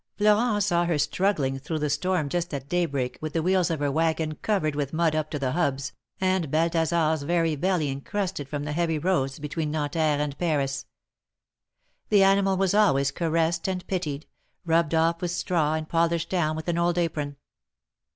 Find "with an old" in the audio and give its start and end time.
16.55-16.97